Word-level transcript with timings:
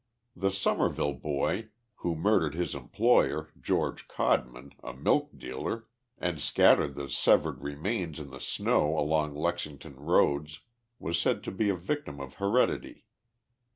The 0.35 0.49
Somerville 0.49 1.13
boy, 1.13 1.67
who 1.97 2.15
murdered 2.15 2.55
his 2.55 2.73
employer, 2.73 3.51
George 3.61 4.07
Codman, 4.07 4.73
a 4.83 4.93
milk 4.95 5.37
dealer, 5.37 5.85
and 6.17 6.41
scattered 6.41 6.95
the 6.95 7.07
severed 7.07 7.61
remains 7.61 8.19
in 8.19 8.31
the 8.31 8.41
snow 8.41 8.97
along 8.97 9.35
Lexington 9.35 9.95
roads, 9.99 10.61
was 10.97 11.19
said 11.21 11.43
to 11.43 11.51
he 11.51 11.69
a 11.69 11.75
victim 11.75 12.19
of 12.19 12.33
heredity. 12.41 13.05